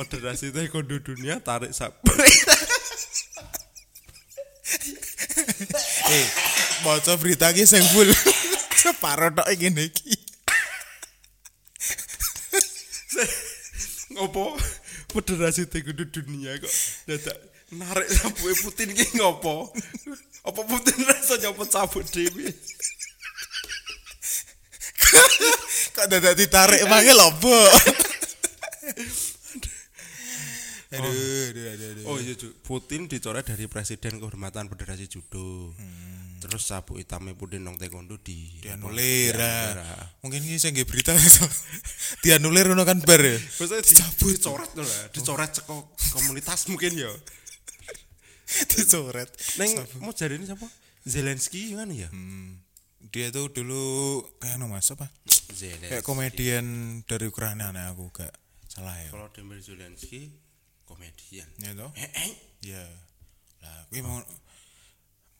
Federasi 0.01 0.49
Taekwondo 0.49 0.97
Dunia 0.97 1.37
tarik 1.37 1.77
sapu 1.77 2.09
Eh, 6.11 6.27
maca 6.83 7.13
berita 7.21 7.53
ki 7.53 7.69
sing 7.69 7.85
full. 7.93 8.09
Separo 8.81 9.29
tok 9.29 9.45
ngene 9.53 9.93
iki. 9.93 10.17
ngopo 14.17 14.57
Federasi 15.13 15.69
Taekwondo 15.69 16.09
Dunia 16.09 16.57
kok 16.57 16.73
dadak 17.05 17.37
narik 17.71 18.09
sapu 18.09 18.49
Putin 18.65 18.89
ki 18.97 19.05
ngopo 19.21 19.69
apa 20.41 20.61
Putin 20.65 20.97
rasa 21.05 21.37
nyopot 21.37 21.69
sabuk 21.69 22.01
dhewe 22.09 22.49
Kok 25.91 26.07
dadak 26.07 26.39
ditarik 26.39 26.87
mangke 26.87 27.11
lobo. 27.11 27.59
Aduh, 30.91 31.07
aduh, 31.07 31.65
aduh, 31.71 31.87
aduh. 31.95 32.03
Oh 32.11 32.17
iya 32.19 32.35
Cuk. 32.35 32.51
Putin 32.67 33.07
dicoret 33.07 33.47
dari 33.47 33.63
Presiden 33.71 34.19
Kehormatan 34.19 34.67
Federasi 34.67 35.07
Judo. 35.07 35.71
Terus 36.43 36.67
sabuk 36.67 36.99
hitamnya 36.99 37.31
Putin 37.31 37.63
nong 37.63 37.79
taekwondo 37.79 38.19
di 38.19 38.59
dianulir. 38.59 39.39
Ah. 39.39 39.79
ah. 39.79 40.05
Mungkin 40.19 40.43
iki 40.43 40.59
sing 40.59 40.75
nggih 40.75 40.83
berita 40.83 41.15
dianulir 42.27 42.67
ngono 42.67 42.83
kan 42.83 42.99
bar 43.07 43.23
ya. 43.23 43.39
Maksudnya 43.39 43.79
dicabut, 43.87 44.35
dicoret 44.35 44.71
lah, 44.75 45.01
dicoret 45.15 45.51
ceko 45.55 45.95
komunitas 46.11 46.67
mungkin 46.67 46.91
ya. 46.99 47.11
Dicoret. 48.75 49.31
Neng 49.63 49.79
mau 50.03 50.11
cari 50.11 50.35
ini 50.35 50.43
siapa? 50.43 50.67
Zelensky 51.07 51.71
kan 51.71 51.87
ya? 51.87 52.11
Hmm, 52.11 52.59
dia 53.15 53.31
tuh 53.31 53.47
dulu 53.47 54.19
kayak 54.43 54.59
no 54.59 54.67
mas 54.67 54.91
apa? 54.91 55.07
Zelensky. 55.55 55.87
Kayak 55.87 56.03
komedian 56.03 56.65
dari 57.07 57.31
Ukraina 57.31 57.71
nih 57.71 57.95
aku 57.95 58.11
gak 58.11 58.35
salah 58.67 58.99
ya. 58.99 59.15
Volodymyr 59.15 59.63
Zelensky 59.63 60.50
komedian. 60.91 61.47
Ya 61.63 61.71
toh? 61.71 61.91
Eh, 61.95 62.11
eh. 62.27 62.31
Ya. 62.67 62.83
Lah, 63.63 63.87
kuwi 63.87 64.03
mau 64.03 64.19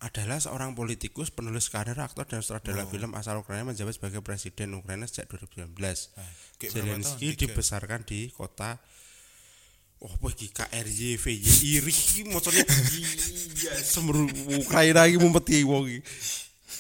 Adalah 0.02 0.42
seorang 0.42 0.74
politikus, 0.74 1.30
penulis 1.30 1.70
karir, 1.70 1.94
aktor 2.02 2.26
dan 2.26 2.42
sutradara 2.42 2.90
film 2.90 3.14
asal 3.14 3.38
Ukraina 3.38 3.70
menjabat 3.70 3.94
sebagai 3.94 4.26
presiden 4.26 4.74
Ukraina 4.74 5.06
sejak 5.06 5.30
2019. 5.30 5.78
kayak 6.58 6.74
berapa 6.74 6.74
Zelensky 6.74 7.38
dibesarkan 7.38 8.02
di 8.02 8.34
kota 8.34 8.82
Oh, 10.02 10.10
apa 10.10 10.34
iki 10.34 10.50
KRY 10.50 11.22
VY 11.22 11.38
iri 11.78 11.94
macane 12.34 12.66
iya 12.66 13.78
semeru 13.86 14.26
Ukraina 14.58 15.06
iki 15.06 15.22
mumpeti 15.22 15.62
wong 15.62 15.94
iki. 15.94 16.02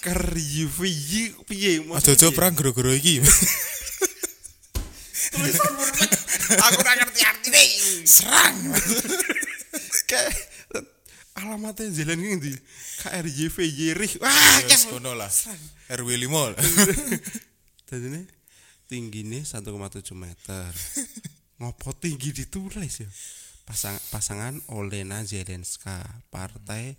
KRY 0.01 0.65
VY 0.65 1.45
piye 1.45 1.85
Jojo 2.01 2.33
perang 2.33 2.57
gero-gero 2.57 2.89
iki. 2.89 3.21
tulisan 5.31 5.71
Aku 6.59 6.77
ora 6.81 6.93
ngerti 6.99 7.21
artine. 7.23 7.63
Serang. 8.03 8.57
Kayak 10.09 10.35
alamatnya 11.39 11.87
jalan 11.95 12.19
ini 12.19 12.35
di 12.39 12.51
KRYVY 13.01 13.95
Rih. 13.95 14.13
Wah, 14.19 14.59
Wes 14.67 14.83
kan. 14.85 14.99
ngono 14.99 15.15
lah. 15.15 15.31
RW 15.91 16.09
5. 16.27 17.87
Tadi 17.87 18.05
ini 18.07 18.21
tingginya 18.91 19.39
1,7 19.39 20.11
meter. 20.15 20.67
Ngopo 21.61 21.93
tinggi 21.95 22.33
ditulis 22.35 23.05
ya? 23.05 23.09
Pasang, 23.63 23.95
pasangan 24.09 24.57
Olena 24.73 25.21
Zelenska, 25.23 26.01
partai 26.33 26.97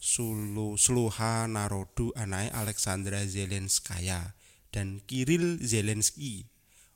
Sulu 0.00 0.78
Sluha 0.78 1.44
Narodu 1.50 2.12
anaknya 2.16 2.56
Alexandra 2.56 3.24
Zelenskaya 3.26 4.36
dan 4.70 5.02
Kirill 5.04 5.58
Zelensky. 5.60 6.46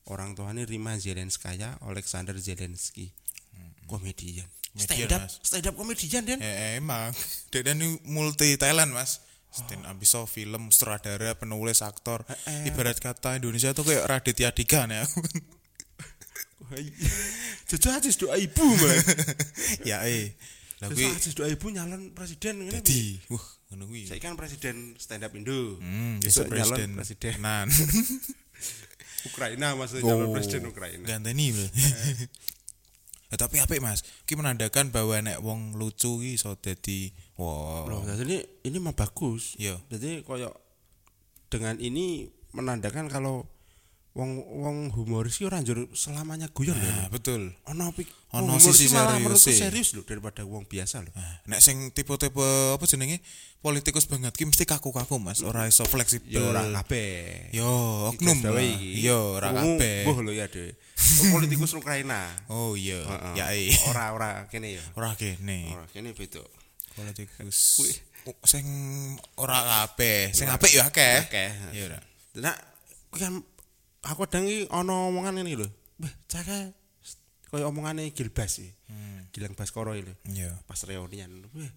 Orang 0.05 0.37
tuanya 0.37 0.65
Rima 0.65 0.97
Zelenskaya, 0.97 1.81
Alexander 1.81 2.37
Zelensky. 2.37 3.09
Komedian. 3.89 4.45
Komedian, 4.75 5.07
Stand 5.07 5.13
up, 5.13 5.21
Mas. 5.23 5.35
stand 5.41 5.67
up 5.71 5.75
komedian 5.77 6.23
dan 6.27 6.39
Eh, 6.43 6.77
emang. 6.77 7.15
Dek 7.55 7.63
dan 7.63 7.79
ini 7.79 7.97
multi 8.05 8.57
talent, 8.57 8.91
Mas. 8.91 9.23
Stand 9.49 9.87
up 9.87 9.95
bisa 9.95 10.19
film, 10.27 10.69
sutradara, 10.69 11.39
penulis, 11.39 11.79
aktor. 11.81 12.27
Ibarat 12.67 12.99
kata 12.99 13.39
Indonesia 13.39 13.71
tuh 13.71 13.87
kayak 13.87 14.05
Raditya 14.05 14.51
Dika 14.51 14.85
nih 14.85 15.07
aku. 15.07 15.21
Jajah 17.71 18.01
aja 18.01 18.09
doa 18.19 18.35
ibu 18.35 18.65
man. 18.81 18.99
ya 19.85 20.03
eh. 20.09 20.33
Kuwi 20.81 21.07
aja 21.07 21.31
doa 21.33 21.47
ibu 21.47 21.71
nyalon 21.71 22.11
presiden 22.11 22.67
dadi 22.67 23.21
wah 23.31 23.45
ngono 23.71 23.85
kuwi. 23.87 24.09
Saya 24.11 24.19
kan 24.19 24.35
presiden 24.35 24.97
stand 24.99 25.23
up 25.23 25.33
Indo. 25.33 25.79
Hmm, 25.79 26.19
besok 26.19 26.51
besok 26.51 26.75
nyalon 26.75 26.99
presiden. 26.99 27.31
presiden 27.31 27.35
Nan. 27.41 27.67
Ukraina 29.25 29.73
maksudnya 29.73 30.13
nyalon 30.13 30.33
presiden 30.37 30.69
Ukraina. 30.69 31.05
Ganteni 31.09 31.53
lho. 31.53 31.65
Ya, 33.33 33.37
tapi 33.43 33.59
apik 33.59 33.81
Mas, 33.81 34.05
ki 34.29 34.37
menandakan 34.37 34.93
bahwa 34.93 35.17
nek 35.25 35.41
wong 35.41 35.75
lucu 35.81 36.21
ki 36.21 36.37
iso 36.37 36.55
dadi 36.61 37.11
wah. 37.41 37.89
Loh, 37.89 38.05
jadi 38.05 38.23
ini 38.23 38.39
ini 38.69 38.77
mah 38.79 38.93
bagus. 38.93 39.57
Iya. 39.57 39.81
Jadi 39.89 40.23
koyok 40.23 40.55
dengan 41.49 41.81
ini 41.81 42.29
menandakan 42.55 43.09
kalau 43.11 43.49
wong 44.15 44.31
wong 44.63 44.77
humoris 44.95 45.43
ki 45.43 45.51
ora 45.51 45.59
njur 45.59 45.91
selamanya 45.91 46.47
guyon 46.55 46.79
Nah, 46.79 46.87
ya. 46.87 47.11
betul. 47.11 47.51
Ono 47.67 47.91
pik 47.91 48.07
Ono 48.31 48.63
sisi 48.63 48.87
serius 48.87 49.43
sih. 49.43 49.59
serius 49.59 49.91
loh 49.99 50.07
daripada 50.07 50.47
wong 50.47 50.67
biasa 50.71 51.03
loh. 51.03 51.11
Nah, 51.19 51.43
nek 51.51 51.59
sing 51.59 51.91
tipe-tipe 51.91 52.39
apa 52.79 52.85
jenenge 52.87 53.19
politikus 53.59 54.07
banget 54.07 54.31
ki 54.39 54.47
mesti 54.47 54.63
kaku-kaku 54.67 55.19
Mas, 55.19 55.43
ora 55.43 55.67
iso 55.67 55.83
fleksibel. 55.83 56.31
Ya 56.31 56.47
ora 56.47 56.63
kabeh. 56.63 57.51
Yo, 57.51 57.67
oknum. 58.15 58.39
Yo, 58.95 59.35
ora 59.35 59.51
kabeh. 59.51 60.07
Mbuh 60.07 60.19
lho 60.23 60.31
ya 60.31 60.47
dhewe. 60.47 60.79
Politikus 61.35 61.75
Ukraina. 61.75 62.31
Oh 62.47 62.79
iya, 62.79 63.03
Heeh. 63.03 63.33
ya 63.35 63.47
eh. 63.51 63.75
Ora 63.91 64.15
ora 64.15 64.31
kene 64.47 64.79
ya. 64.79 64.85
Ora 64.95 65.19
kene. 65.19 65.75
Ora 65.75 65.87
kene 65.91 66.15
beda. 66.15 66.43
Politikus. 66.95 67.83
Kuwi. 67.83 67.93
Oh, 68.31 68.37
sing 68.47 68.65
ora 69.37 69.59
kabeh, 69.91 70.31
sing 70.31 70.47
apik 70.47 70.71
ya 70.71 70.87
akeh. 70.87 71.27
Akeh. 71.27 71.51
Iya 71.75 71.83
ora. 71.91 71.99
Nah, 72.39 72.55
kan 73.11 73.43
aku 74.05 74.29
kadang 74.29 74.45
iki 74.47 74.69
ana 74.71 75.09
omongan 75.09 75.41
ini 75.41 75.57
lho. 75.59 75.69
Wah, 76.01 76.13
cake 76.29 76.73
kaya 77.51 77.71
omongane 77.71 78.11
Gilbas 78.11 78.59
iki. 78.61 78.71
Gilang 79.33 79.55
Baskoro 79.57 79.95
iki 79.95 80.11
lho. 80.11 80.15
Iya. 80.31 80.51
Pas 80.67 80.81
reunian. 80.85 81.31
Wah, 81.55 81.73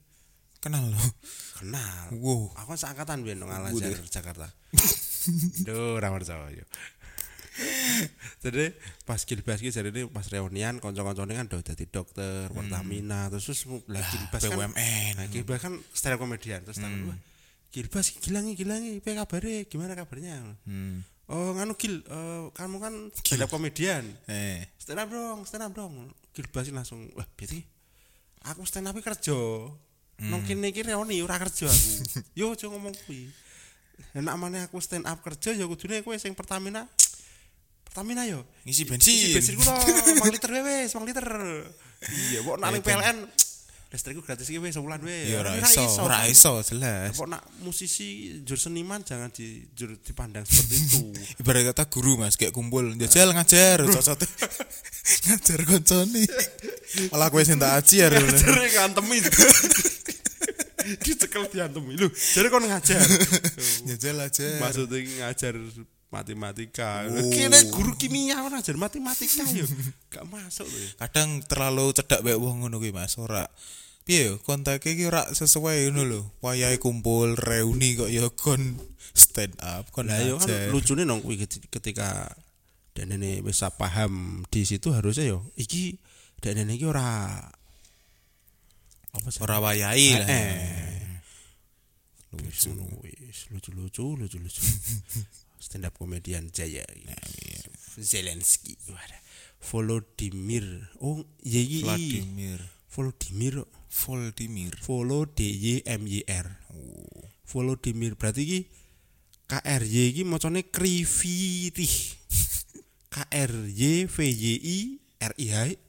Kenal 0.57 0.89
lo. 0.89 0.97
kenal. 1.61 2.09
Wow. 2.17 2.49
Aku 2.65 2.73
seangkatan 2.73 3.21
nang 3.21 3.49
Al 3.49 3.69
Azhar 3.69 3.93
Jakarta. 4.09 4.49
Duh, 5.67 6.01
ora 6.01 6.09
percaya. 6.09 6.65
Jadi 8.41 8.69
pas 9.01 9.17
Gilbas 9.25 9.57
ki 9.61 9.73
jarine 9.73 10.05
pas 10.13 10.25
reunian 10.29 10.77
kanca-kancane 10.77 11.33
kan 11.33 11.45
udah 11.49 11.61
dadi 11.73 11.85
dokter, 11.89 12.49
Pertamina, 12.53 13.29
terus 13.33 13.49
terus 13.49 13.61
lah 13.89 14.01
Gilbas 14.13 14.41
kan 14.45 14.57
BUMN. 14.57 15.13
Nah, 15.17 15.25
Gilbas 15.33 15.59
kan 15.61 15.73
stand 15.89 16.17
up 16.17 16.21
komedian 16.21 16.61
terus 16.61 16.77
takon, 16.77 17.09
"Wah, 17.09 17.17
Gilbas 17.73 18.13
gilangi 18.21 18.53
gilangi, 18.53 19.01
apa 19.01 19.25
kabare? 19.25 19.65
Gimana 19.65 19.97
kabarnya?" 19.97 20.37
Hmm. 20.69 21.01
Oh, 21.27 21.51
nganu 21.59 21.75
Gil, 21.75 21.99
eh, 22.07 22.47
kamu 22.55 22.79
kan 22.79 22.93
stand 23.11 23.43
up 23.43 23.51
komedian. 23.51 24.07
Eh. 24.31 24.63
Stand 24.79 25.03
up 25.03 25.11
dong, 25.11 25.43
stand 25.43 25.67
up 25.67 25.75
dong. 25.75 26.07
Gilbas 26.31 26.71
langsung, 26.71 27.03
"Wah, 27.19 27.27
berarti 27.35 27.67
aku 28.47 28.63
stand 28.63 28.87
up 28.87 28.95
kerja." 29.03 29.35
Nang 30.17 30.41
kene 30.47 30.71
iki 30.73 30.81
reuni 30.87 31.21
ora 31.21 31.35
kerja 31.37 31.67
aku. 31.69 31.91
Yo 32.39 32.55
aja 32.55 32.65
ngomong 32.71 32.95
kuwi. 33.05 33.29
Enak 34.17 34.33
maneh 34.39 34.61
aku 34.65 34.79
stand 34.79 35.05
up 35.05 35.19
kerja 35.21 35.53
ya 35.53 35.67
kudune 35.67 36.01
kowe 36.01 36.15
sing 36.17 36.31
Pertamina. 36.33 36.87
Pertamina 37.85 38.23
yo. 38.25 38.41
Ngisi 38.65 38.85
Isi 38.85 38.89
bensin. 38.89 39.33
bensin 39.35 39.53
ku 39.57 39.63
to, 39.65 39.73
5 39.73 40.33
liter 40.33 40.51
wis, 40.63 40.89
5 40.95 41.05
liter. 41.05 41.27
Iya, 41.97 42.45
kok 42.45 42.61
nak 42.61 42.69
ning 42.77 42.85
PLN 42.85 43.17
listrikku 43.87 44.19
gratis 44.19 44.51
iki 44.51 44.59
wis 44.59 44.75
sebulan 44.75 44.99
wae. 44.99 45.31
Ya 45.31 45.39
ora 45.39 45.55
iso, 45.55 45.83
ora 46.03 46.27
iso 46.27 46.59
jelas. 46.63 47.15
Kok 47.15 47.27
nak 47.31 47.43
musisi 47.63 48.39
jur 48.43 48.59
seniman 48.59 49.03
jangan 49.07 49.31
di 49.31 49.63
jur 49.71 49.95
dipandang 50.03 50.43
seperti 50.43 50.75
itu. 50.75 51.01
Ibarat 51.41 51.71
kata 51.71 51.87
guru 51.87 52.19
Mas, 52.19 52.35
kayak 52.35 52.51
kumpul 52.51 52.99
jajal 52.99 53.31
ngajar, 53.31 53.87
cocok 53.87 54.17
ngajar 55.31 55.59
koncone. 55.63 56.23
Malah 57.11 57.27
kowe 57.31 57.43
sing 57.43 57.55
tak 57.59 57.79
ajar. 57.79 58.11
Jare 58.15 58.65
ngantemi. 58.75 59.23
Dicekel 61.03 61.47
diantemi. 61.51 61.95
Lho, 61.95 62.11
jare 62.11 62.47
kon 62.51 62.67
ngajar. 62.67 63.03
Jajal 63.87 64.17
aja. 64.23 64.47
Maksudnya 64.63 64.99
ngajar 65.23 65.55
matematika. 66.07 67.03
Oh. 67.11 67.31
Kene 67.31 67.59
guru 67.71 67.93
kimia 67.99 68.39
ora 68.43 68.59
ngajar 68.59 68.79
matematika 68.79 69.43
yo. 69.51 69.67
Gak 70.07 70.23
masuk 70.27 70.67
tuh. 70.67 70.79
ya. 70.79 70.89
Kadang 71.07 71.43
terlalu 71.43 71.91
cedak 71.91 72.23
bae 72.23 72.35
wong 72.39 72.63
ngono 72.63 72.79
kuwi 72.79 72.95
Mas, 72.95 73.19
ora. 73.19 73.47
Piye 74.07 74.31
yo 74.31 74.33
kontake 74.39 74.95
iki 74.95 75.03
ora 75.03 75.27
sesuai 75.35 75.91
ngono 75.91 76.03
lho. 76.07 76.21
Wayahe 76.39 76.79
kumpul 76.79 77.35
reuni 77.35 77.99
kok 77.99 78.07
ya 78.07 78.31
kon 78.31 78.79
stand 79.11 79.59
up, 79.59 79.91
kon 79.91 80.07
Lah 80.07 80.23
yo 80.23 80.39
kan 80.39 80.71
lucune 80.71 81.03
nong 81.03 81.25
kuwi 81.25 81.43
keti- 81.43 81.67
ketika 81.67 82.31
Denene 82.97 83.45
wis 83.45 83.61
paham 83.77 84.41
di 84.49 84.65
situ 84.65 84.89
harusnya 84.89 85.29
yo 85.29 85.45
iki 85.53 86.01
Denene 86.41 86.73
iki 86.79 86.87
ora 86.87 87.37
apa 89.11 89.27
sih? 89.33 89.41
Ora 89.41 89.57
wayahe 89.59 90.23
lah. 90.23 90.27
Eh. 90.29 91.03
Lucu, 92.37 92.69
wis 93.01 93.49
lucu-lucu, 93.49 94.13
lucu-lucu. 94.13 94.61
Stand 95.59 95.85
up 95.85 95.97
komedian 95.97 96.49
Jaya. 96.53 96.85
Zelensky. 97.97 98.77
Wadah. 98.89 99.21
Volodymyr. 99.57 100.93
Oh, 101.01 101.25
iya. 101.41 101.83
Vladimir. 101.83 102.61
Volodymyr. 102.93 103.65
Voldimir. 103.89 104.73
Volo 104.85 105.25
D 105.25 105.43
Y 105.43 105.83
M 105.85 106.05
Y 106.05 106.23
R. 106.29 106.47
Volodymyr 107.47 108.13
berarti 108.19 108.41
iki 108.43 108.59
KRY 109.47 110.13
iki 110.13 110.23
macane 110.27 110.67
Kriviri. 110.67 111.87
K 113.13 113.15
R 113.31 113.53
Y 113.71 114.05
V 114.05 114.15
Y 114.27 114.45
I 114.61 114.77
R 115.23 115.33
I 115.39 115.47
H. 115.49 115.87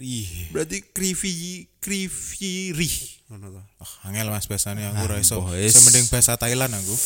Ih. 0.00 0.48
Berarti 0.56 0.80
Krivi 0.88 1.68
Kriviri. 1.76 2.88
Ngono 3.28 3.52
to. 3.52 3.60
Oh, 3.60 3.92
angel 4.08 4.32
Mas 4.32 4.48
bahasane 4.48 4.88
aku 4.88 5.04
ora 5.04 5.20
iso. 5.20 5.44
Semending 5.44 6.08
bahasa 6.08 6.40
Thailand 6.40 6.72
aku. 6.72 6.96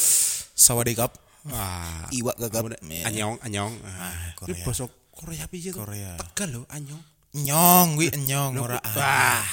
Sawadikap. 0.55 1.26
Wah. 1.47 2.07
Iwak 2.11 2.37
gagap. 2.43 2.75
Anyong, 2.83 3.39
anyong. 3.43 3.75
Ah, 3.87 4.35
Korea. 4.35 4.65
basa 4.67 4.85
Korea 5.17 5.47
piye 5.49 5.73
to? 5.73 5.81
Korea. 5.81 6.19
Tegal 6.21 6.51
lho, 6.53 6.63
anyong. 6.69 7.03
Nyong 7.37 8.01
kuwi 8.01 8.09
enyong 8.17 8.57
ora 8.57 8.81
Wah. 8.81 9.45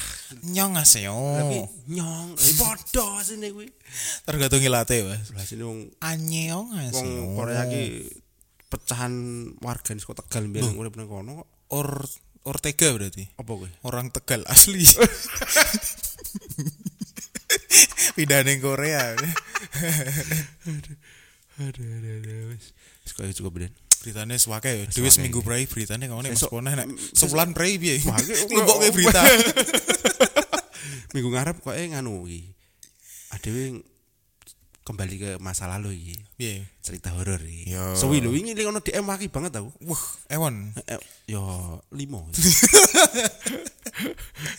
Nyong 0.43 0.79
aseo. 0.79 1.35
Nyong, 1.91 2.39
eh 2.39 2.53
padha 2.55 3.19
sini 3.23 3.51
kuwi. 3.51 3.67
Tergantung 4.23 4.63
ilate, 4.63 5.03
Mas. 5.03 5.29
Lah 5.35 5.43
sini 5.43 5.63
wong 5.67 5.91
Anyong 5.99 6.71
wong 6.71 6.79
aseo. 6.79 7.35
Korea 7.35 7.67
ki 7.67 8.07
pecahan 8.71 9.13
warga 9.61 9.93
saka 9.99 10.23
Tegal 10.25 10.49
mbiyen 10.49 10.79
urip 10.79 10.95
nang 10.95 11.11
kono 11.11 11.43
kok. 11.43 11.49
Or 11.75 12.01
Ortega 12.43 12.91
berarti. 12.91 13.23
Apa 13.39 13.51
kuwi? 13.55 13.71
Orang 13.87 14.11
Tegal 14.11 14.43
asli. 14.51 14.83
Pindah 18.15 18.43
ning 18.43 18.59
Korea. 18.59 19.15
Aduh, 21.61 21.85
aduh, 21.85 22.13
aduh, 22.17 22.37
wis. 22.57 22.73
Wis 23.05 23.11
kaya 23.13 23.29
cukup 23.29 23.51
ben. 23.61 23.73
Beritanya 24.03 24.35
sewake 24.35 24.67
ya. 24.67 24.83
Dewi 24.89 25.07
seminggu 25.07 25.39
prai 25.39 25.63
beritanya 25.63 26.11
kamu 26.11 26.27
nih 26.27 26.31
mas 26.33 26.43
Sesuk- 26.43 26.51
Pona 26.51 26.75
nek 26.75 26.87
sebulan 27.15 27.55
iki- 27.55 28.03
Lumpuk 28.51 28.77
ke 28.83 28.91
berita. 28.91 29.21
Minggu 31.15 31.29
ngarep 31.31 31.61
kok 31.63 31.71
eh 31.71 31.87
nganu 31.87 32.25
iki. 32.27 32.51
Adewe 33.31 33.79
kembali 34.83 35.15
ke 35.15 35.29
masa 35.39 35.71
lalu 35.71 35.95
iki. 35.95 36.15
Piye? 36.35 36.67
Cerita 36.83 37.15
horor 37.15 37.39
iki. 37.39 37.71
Yo. 37.71 37.95
Sewi 37.95 38.19
lho 38.19 38.35
iki 38.35 38.51
ning 38.51 38.67
ono 38.67 38.83
DM 38.83 39.07
waki 39.07 39.31
banget 39.31 39.55
aku. 39.55 39.71
Wah, 39.87 40.03
Ewon. 40.27 40.75
Eh, 40.83 40.99
yo 41.31 41.79
limo. 41.95 42.27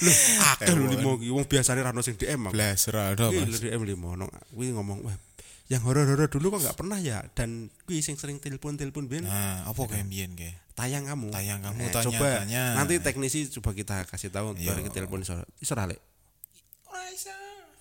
Lho, 0.00 0.12
akeh 0.54 0.72
lho 0.72 0.86
limo 0.88 1.18
iki. 1.20 1.28
Wong 1.28 1.44
biasane 1.44 1.82
ra 1.84 1.90
ono 1.92 2.00
sing 2.00 2.16
DM 2.16 2.48
aku. 2.48 2.54
Blas 2.56 2.86
ada 2.88 3.28
Iki 3.28 3.44
mas. 3.44 3.48
lho 3.50 3.58
DM 3.60 3.82
limo 3.84 4.14
ono 4.16 4.30
kuwi 4.54 4.72
ngomong 4.72 5.04
wah 5.04 5.16
yang 5.64 5.80
horor-horor 5.80 6.28
dulu 6.28 6.52
kok 6.52 6.60
nggak 6.62 6.76
pernah 6.76 6.98
ya 6.98 7.24
dan 7.32 7.72
kui 7.84 7.98
sing 7.98 8.14
sering 8.14 8.36
telepon-telepon 8.36 9.04
ben 9.06 9.24
Nah, 9.24 9.64
apa 9.64 9.80
kayak 9.86 10.04
mbiyen 10.04 10.32
kayak? 10.34 10.60
tayang 10.74 11.06
kamu 11.06 11.30
Tayang 11.30 11.60
kamu, 11.62 11.80
Eh, 11.80 11.88
tanya- 11.88 12.04
coba 12.04 12.26
tanya. 12.38 12.62
nanti 12.74 12.94
teknisi 12.98 13.48
coba 13.48 13.70
kita 13.72 14.04
kasih 14.04 14.28
tahu 14.28 14.52
Iya. 14.54 14.70
balik 14.70 14.88
ke 14.88 14.92
telepon 14.92 15.22
iso 15.22 15.32
iso 15.58 15.72
ra, 15.72 15.86
Lek? 15.86 16.02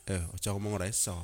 eh 0.06 0.19
ojo 0.30 0.48
ngomong 0.52 0.76
ora 0.76 0.86
iso 0.86 1.15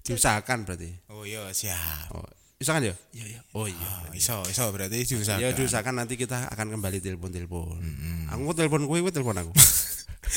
diusahakan 0.00 0.62
berarti 0.62 0.90
Oh 1.10 1.22
iya, 1.22 1.50
siap. 1.50 2.14
oh 2.14 2.22
iso 2.58 2.70
kan 2.70 2.82
ya 2.82 2.94
iya 3.14 3.24
iya 3.28 3.40
oh 3.54 3.70
iya 3.70 3.88
Oh, 4.02 4.10
iso, 4.10 4.42
iso 4.44 4.66
berarti 4.68 5.06
diusahakan. 5.06 5.38
ya 5.40 5.54
diusahakan 5.54 5.94
nanti 5.94 6.18
kita 6.18 6.50
akan 6.50 6.74
kembali 6.74 6.98
telepon-telepon 6.98 7.78
aku 8.28 8.40
mau 8.42 8.50
telepon 8.52 8.82
kowe 8.84 8.98
kowe 8.98 9.12
telepon 9.12 9.38
aku 9.38 9.52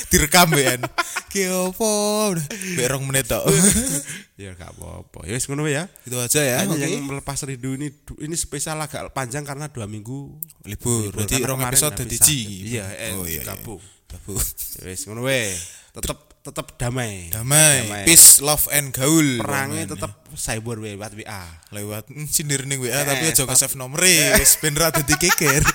Direkam 0.08 0.48
ben. 0.48 0.80
Ki 1.32 1.52
opo? 1.52 2.32
Mbek 2.32 2.86
rong 2.88 3.04
menit 3.04 3.28
tok. 3.28 3.44
ya 4.40 4.56
gak 4.56 4.72
apa-apa 4.72 5.28
ya 5.28 5.36
wis 5.36 5.44
ngono 5.44 5.68
ya 5.68 5.84
Itu 6.08 6.16
aja 6.16 6.40
ya. 6.40 6.64
Hanya 6.64 6.80
Oke. 6.80 6.88
yang 6.88 7.04
melepas 7.04 7.36
rindu 7.44 7.76
ini 7.76 7.92
ini 8.16 8.32
spesial 8.32 8.80
agak 8.80 9.12
panjang 9.12 9.44
karena 9.44 9.68
dua 9.68 9.84
minggu 9.84 10.32
libur. 10.64 11.12
Berarti 11.12 11.44
rong 11.44 11.60
episode 11.60 11.92
dadi. 11.92 12.40
Iya, 12.72 12.88
eh, 12.88 13.12
Oh 13.20 13.28
iya. 13.28 13.44
iya. 13.44 13.52
gabung. 13.52 13.84
Gabung. 14.08 14.40
Ya 14.80 14.84
Wis 14.88 15.04
ngono 15.04 15.28
we. 15.28 15.52
Tetep 15.92 16.31
tetep 16.42 16.74
damai. 16.74 17.30
Damai, 17.30 18.02
peace, 18.02 18.42
love 18.42 18.66
and 18.74 18.90
gaul. 18.90 19.38
Perangnya 19.38 19.94
tetep 19.94 20.10
cyber 20.34 20.82
we 20.82 20.98
lewat 20.98 21.14
WA. 21.14 21.46
lewat 21.70 22.10
sindir 22.26 22.66
ning 22.66 22.82
WA 22.82 22.90
Eh, 22.90 23.04
tapi 23.06 23.30
aja 23.30 23.46
ke 23.46 23.54
save 23.54 23.78
nomere 23.78 24.34
wis 24.42 24.58
ben 24.58 24.74
ra 24.74 24.90
dadi 24.90 25.14
keker. 25.14 25.62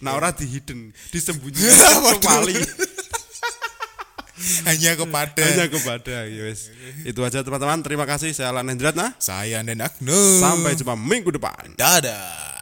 Nah, 0.00 0.16
ora 0.16 0.32
di 0.32 0.48
hidden, 0.48 0.88
disembunyikan 1.12 2.00
kembali 2.16 2.56
Hanya 4.64 4.96
kepada 4.96 5.44
hanya 5.44 5.68
kepada 5.68 6.24
ya 6.24 6.48
wis. 6.48 6.72
Itu 7.04 7.20
aja 7.20 7.44
teman-teman. 7.44 7.84
Terima 7.84 8.08
kasih 8.08 8.32
saya 8.32 8.56
Alan 8.56 8.72
Hendrat 8.72 8.96
nah. 8.96 9.12
saya 9.20 9.60
dan 9.60 9.84
Agno. 9.84 10.16
Sampai 10.16 10.80
jumpa 10.80 10.96
minggu 10.96 11.28
depan. 11.28 11.76
dadah. 11.76 12.59